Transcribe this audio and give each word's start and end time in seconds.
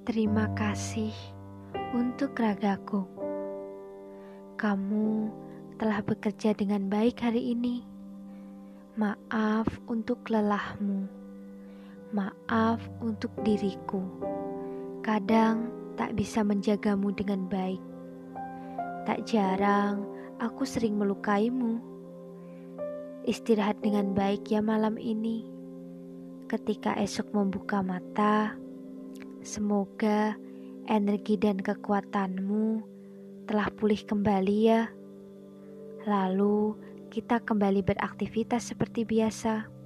Terima 0.00 0.48
kasih 0.56 1.12
untuk 1.92 2.32
ragaku. 2.40 3.04
Kamu 4.56 5.28
telah 5.76 6.00
bekerja 6.00 6.56
dengan 6.56 6.88
baik 6.88 7.20
hari 7.20 7.52
ini. 7.52 7.84
Maaf 8.96 9.68
untuk 9.92 10.24
lelahmu. 10.32 11.04
Maaf 12.16 12.80
untuk 13.04 13.28
diriku. 13.44 14.00
Kadang 15.04 15.68
tak 16.00 16.16
bisa 16.16 16.40
menjagamu 16.48 17.12
dengan 17.12 17.44
baik. 17.44 17.84
Tak 19.04 19.28
jarang 19.28 20.00
aku 20.40 20.64
sering 20.64 20.96
melukaimu. 20.96 21.76
Istirahat 23.28 23.84
dengan 23.84 24.16
baik 24.16 24.48
ya 24.48 24.64
malam 24.64 24.96
ini. 24.96 25.44
Ketika 26.48 26.96
esok 26.96 27.36
membuka 27.36 27.84
mata, 27.84 28.56
Semoga 29.40 30.36
energi 30.84 31.40
dan 31.40 31.56
kekuatanmu 31.56 32.84
telah 33.48 33.72
pulih 33.72 34.04
kembali 34.04 34.58
ya. 34.68 34.92
Lalu 36.04 36.76
kita 37.08 37.40
kembali 37.40 37.80
beraktivitas 37.80 38.68
seperti 38.68 39.08
biasa. 39.08 39.79